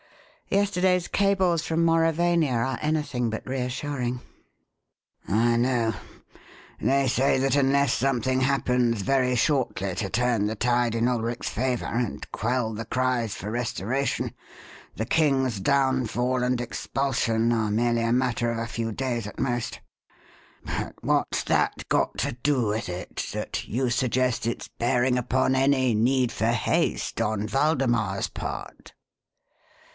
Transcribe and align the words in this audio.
Yesterday's 0.49 1.07
cables 1.07 1.63
from 1.63 1.85
Mauravania 1.85 2.51
are 2.53 2.79
anything 2.81 3.29
but 3.29 3.47
reassuring." 3.47 4.19
"I 5.27 5.55
know. 5.55 5.93
They 6.81 7.07
say 7.07 7.37
that 7.37 7.55
unless 7.55 7.93
something 7.93 8.41
happens 8.41 9.01
very 9.03 9.35
shortly 9.35 9.93
to 9.95 10.09
turn 10.09 10.47
the 10.47 10.55
tide 10.55 10.95
in 10.95 11.07
Ulric's 11.07 11.47
favour 11.49 11.85
and 11.85 12.29
quell 12.31 12.73
the 12.73 12.83
cries 12.83 13.33
for 13.35 13.49
'Restoration,' 13.51 14.33
the 14.95 15.05
King's 15.05 15.59
downfall 15.61 16.43
and 16.43 16.59
expulsion 16.59 17.53
are 17.53 17.71
merely 17.71 18.01
a 18.01 18.11
matter 18.11 18.51
of 18.51 18.57
a 18.57 18.67
few 18.67 18.91
days 18.91 19.27
at 19.27 19.39
most. 19.39 19.79
But 20.65 20.95
what's 21.01 21.43
that 21.43 21.87
got 21.87 22.17
to 22.17 22.33
do 22.33 22.65
with 22.65 22.89
it 22.89 23.27
that 23.33 23.67
you 23.69 23.89
suggest 23.91 24.47
its 24.47 24.67
bearing 24.67 25.17
upon 25.17 25.55
any 25.55 25.93
need 25.93 26.31
for 26.31 26.47
haste 26.47 27.21
on 27.21 27.47
Waldemar's 27.47 28.27
part?" 28.27 28.93